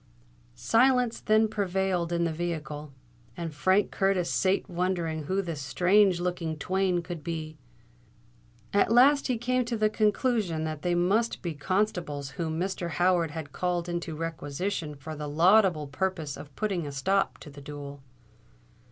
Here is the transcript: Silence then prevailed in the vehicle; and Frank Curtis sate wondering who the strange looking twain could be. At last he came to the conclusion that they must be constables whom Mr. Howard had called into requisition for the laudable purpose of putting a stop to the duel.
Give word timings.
Silence 0.55 1.19
then 1.19 1.47
prevailed 1.47 2.11
in 2.11 2.23
the 2.23 2.31
vehicle; 2.33 2.91
and 3.37 3.53
Frank 3.53 3.91
Curtis 3.91 4.31
sate 4.31 4.67
wondering 4.67 5.25
who 5.25 5.43
the 5.43 5.55
strange 5.55 6.19
looking 6.19 6.57
twain 6.57 7.03
could 7.03 7.23
be. 7.23 7.59
At 8.73 8.91
last 8.91 9.27
he 9.27 9.37
came 9.37 9.63
to 9.65 9.77
the 9.77 9.91
conclusion 9.91 10.63
that 10.63 10.81
they 10.81 10.95
must 10.95 11.43
be 11.43 11.53
constables 11.53 12.31
whom 12.31 12.59
Mr. 12.59 12.89
Howard 12.89 13.29
had 13.29 13.53
called 13.53 13.87
into 13.87 14.15
requisition 14.15 14.95
for 14.95 15.15
the 15.15 15.29
laudable 15.29 15.85
purpose 15.85 16.35
of 16.35 16.55
putting 16.55 16.87
a 16.87 16.91
stop 16.91 17.37
to 17.37 17.51
the 17.51 17.61
duel. 17.61 18.01